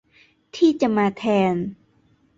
[0.55, 1.55] ที่จะมาแทน